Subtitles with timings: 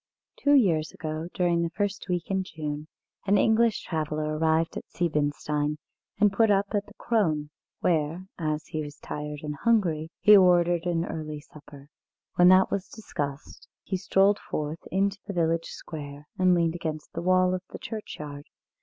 [0.35, 2.87] Two years ago, during the first week in June,
[3.27, 5.77] an English traveller arrived at Siebenstein
[6.19, 10.87] and put up at the "Krone," where, as he was tired and hungry, he ordered
[10.87, 11.89] an early supper.
[12.33, 17.21] When that was discussed, he strolled forth into the village square, and leaned against the
[17.21, 18.47] wall of the churchyard.